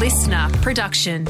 listener 0.00 0.48
production. 0.62 1.26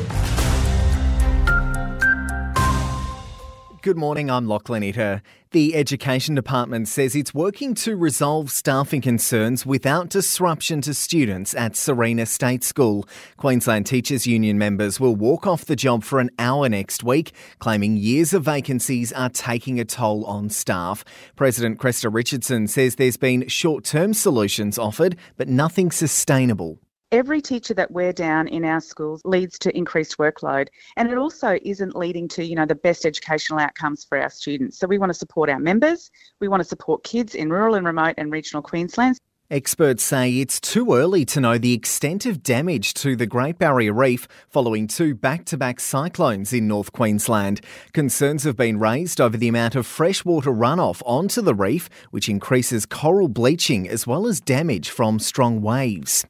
Good 3.82 3.96
morning, 3.96 4.30
I'm 4.30 4.46
Lachlan 4.46 4.84
Itter. 4.84 5.22
The 5.50 5.74
Education 5.74 6.36
Department 6.36 6.86
says 6.86 7.16
it's 7.16 7.34
working 7.34 7.74
to 7.74 7.96
resolve 7.96 8.52
staffing 8.52 9.00
concerns 9.00 9.66
without 9.66 10.08
disruption 10.08 10.82
to 10.82 10.94
students 10.94 11.52
at 11.52 11.72
Sarina 11.72 12.28
State 12.28 12.62
School. 12.62 13.08
Queensland 13.38 13.86
Teachers 13.86 14.24
Union 14.24 14.56
members 14.56 15.00
will 15.00 15.16
walk 15.16 15.48
off 15.48 15.64
the 15.64 15.74
job 15.74 16.04
for 16.04 16.20
an 16.20 16.30
hour 16.38 16.68
next 16.68 17.02
week, 17.02 17.32
claiming 17.58 17.96
years 17.96 18.32
of 18.32 18.44
vacancies 18.44 19.12
are 19.14 19.30
taking 19.30 19.80
a 19.80 19.84
toll 19.84 20.24
on 20.26 20.48
staff. 20.48 21.04
President 21.34 21.80
Cresta 21.80 22.08
Richardson 22.14 22.68
says 22.68 22.94
there's 22.94 23.16
been 23.16 23.48
short 23.48 23.82
term 23.82 24.14
solutions 24.14 24.78
offered, 24.78 25.16
but 25.36 25.48
nothing 25.48 25.90
sustainable 25.90 26.78
every 27.12 27.40
teacher 27.40 27.74
that 27.74 27.90
we're 27.90 28.12
down 28.12 28.46
in 28.48 28.64
our 28.64 28.80
schools 28.80 29.20
leads 29.24 29.58
to 29.58 29.76
increased 29.76 30.18
workload 30.18 30.68
and 30.96 31.10
it 31.10 31.18
also 31.18 31.58
isn't 31.62 31.96
leading 31.96 32.28
to 32.28 32.44
you 32.44 32.54
know 32.54 32.66
the 32.66 32.74
best 32.74 33.04
educational 33.04 33.58
outcomes 33.58 34.04
for 34.04 34.18
our 34.20 34.30
students 34.30 34.78
so 34.78 34.86
we 34.86 34.98
want 34.98 35.10
to 35.10 35.18
support 35.18 35.50
our 35.50 35.58
members 35.58 36.10
we 36.40 36.48
want 36.48 36.60
to 36.60 36.68
support 36.68 37.02
kids 37.02 37.34
in 37.34 37.50
rural 37.50 37.74
and 37.74 37.86
remote 37.86 38.14
and 38.16 38.30
regional 38.30 38.62
queensland 38.62 39.18
Experts 39.52 40.04
say 40.04 40.38
it's 40.38 40.60
too 40.60 40.94
early 40.94 41.24
to 41.24 41.40
know 41.40 41.58
the 41.58 41.72
extent 41.72 42.24
of 42.24 42.40
damage 42.40 42.94
to 42.94 43.16
the 43.16 43.26
Great 43.26 43.58
Barrier 43.58 43.92
Reef 43.92 44.28
following 44.48 44.86
two 44.86 45.12
back 45.12 45.44
to 45.46 45.56
back 45.56 45.80
cyclones 45.80 46.52
in 46.52 46.68
North 46.68 46.92
Queensland. 46.92 47.60
Concerns 47.92 48.44
have 48.44 48.54
been 48.56 48.78
raised 48.78 49.20
over 49.20 49.36
the 49.36 49.48
amount 49.48 49.74
of 49.74 49.88
freshwater 49.88 50.52
runoff 50.52 51.02
onto 51.04 51.42
the 51.42 51.52
reef, 51.52 51.90
which 52.12 52.28
increases 52.28 52.86
coral 52.86 53.26
bleaching 53.26 53.88
as 53.88 54.06
well 54.06 54.28
as 54.28 54.40
damage 54.40 54.88
from 54.88 55.18
strong 55.18 55.60
waves. 55.60 56.24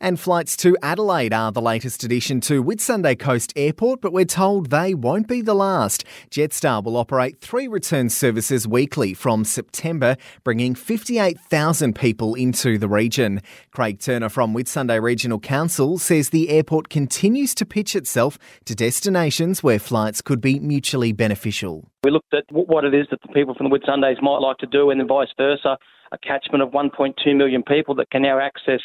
And 0.00 0.20
flights 0.20 0.56
to 0.58 0.76
Adelaide 0.80 1.32
are 1.32 1.50
the 1.50 1.60
latest 1.60 2.04
addition 2.04 2.40
to 2.42 2.62
Whitsunday 2.62 3.18
Coast 3.18 3.52
Airport, 3.56 4.00
but 4.00 4.12
we're 4.12 4.24
told 4.24 4.70
they 4.70 4.94
won't 4.94 5.26
be 5.26 5.40
the 5.40 5.54
last. 5.54 6.04
Jetstar 6.30 6.84
will 6.84 6.96
operate 6.96 7.40
three 7.40 7.66
return 7.66 8.08
services 8.08 8.68
weekly 8.68 9.12
from 9.12 9.44
September, 9.44 10.16
bringing 10.44 10.76
58,000 10.76 11.96
people 11.96 12.36
into 12.36 12.78
the 12.78 12.88
region. 12.88 13.40
Craig 13.72 13.98
Turner 13.98 14.28
from 14.28 14.54
Whitsunday 14.54 15.02
Regional 15.02 15.40
Council 15.40 15.98
says 15.98 16.30
the 16.30 16.50
airport 16.50 16.88
continues 16.88 17.52
to 17.56 17.66
pitch 17.66 17.96
itself 17.96 18.38
to 18.66 18.76
destinations 18.76 19.64
where 19.64 19.80
flights 19.80 20.22
could 20.22 20.40
be 20.40 20.60
mutually 20.60 21.10
beneficial. 21.12 21.90
We 22.04 22.12
looked 22.12 22.32
at 22.34 22.44
what 22.50 22.84
it 22.84 22.94
is 22.94 23.08
that 23.10 23.20
the 23.22 23.32
people 23.32 23.54
from 23.56 23.68
the 23.68 23.76
Whitsundays 23.76 24.22
might 24.22 24.38
like 24.38 24.58
to 24.58 24.66
do, 24.66 24.90
and 24.90 25.00
then 25.00 25.08
vice 25.08 25.28
versa. 25.36 25.76
A 26.12 26.18
catchment 26.18 26.62
of 26.62 26.70
1.2 26.70 27.36
million 27.36 27.62
people 27.62 27.94
that 27.96 28.10
can 28.10 28.22
now 28.22 28.38
access 28.38 28.80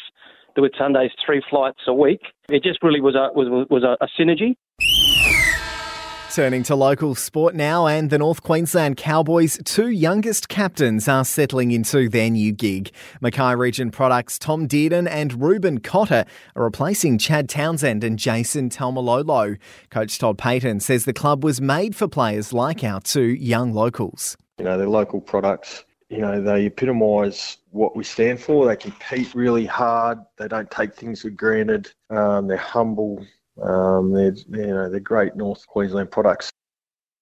the 0.54 0.62
Whitsundays 0.62 1.10
three 1.24 1.42
flights 1.48 1.80
a 1.86 1.94
week. 1.94 2.20
It 2.48 2.62
just 2.62 2.82
really 2.82 3.00
was 3.00 3.14
a 3.14 3.30
was 3.34 3.66
was 3.70 3.82
a, 3.82 3.96
a 4.04 4.08
synergy. 4.18 4.56
Turning 6.34 6.64
to 6.64 6.74
local 6.74 7.14
sport 7.14 7.54
now, 7.54 7.86
and 7.86 8.10
the 8.10 8.18
North 8.18 8.42
Queensland 8.42 8.96
Cowboys' 8.96 9.56
two 9.64 9.90
youngest 9.90 10.48
captains 10.48 11.06
are 11.06 11.24
settling 11.24 11.70
into 11.70 12.08
their 12.08 12.28
new 12.28 12.50
gig. 12.50 12.90
Mackay 13.20 13.54
Region 13.54 13.92
Products' 13.92 14.36
Tom 14.36 14.66
Dearden 14.66 15.08
and 15.08 15.40
Reuben 15.40 15.78
Cotter 15.78 16.24
are 16.56 16.64
replacing 16.64 17.18
Chad 17.18 17.48
Townsend 17.48 18.02
and 18.02 18.18
Jason 18.18 18.68
Taumalolo. 18.68 19.58
Coach 19.90 20.18
Todd 20.18 20.36
Payten 20.36 20.82
says 20.82 21.04
the 21.04 21.12
club 21.12 21.44
was 21.44 21.60
made 21.60 21.94
for 21.94 22.08
players 22.08 22.52
like 22.52 22.82
our 22.82 23.00
two 23.00 23.22
young 23.22 23.72
locals. 23.72 24.36
You 24.58 24.64
know, 24.64 24.76
they're 24.76 24.88
local 24.88 25.20
products 25.20 25.84
you 26.14 26.20
know, 26.20 26.40
they 26.40 26.66
epitomise 26.66 27.58
what 27.70 27.96
we 27.96 28.04
stand 28.04 28.40
for. 28.40 28.66
They 28.66 28.76
compete 28.76 29.34
really 29.34 29.66
hard. 29.66 30.18
They 30.38 30.46
don't 30.46 30.70
take 30.70 30.94
things 30.94 31.22
for 31.22 31.30
granted. 31.30 31.90
Um, 32.08 32.46
they're 32.46 32.56
humble. 32.56 33.26
Um, 33.60 34.12
they're, 34.12 34.34
you 34.48 34.66
know, 34.68 34.88
they're 34.88 35.00
great 35.00 35.34
North 35.34 35.66
Queensland 35.66 36.12
products. 36.12 36.52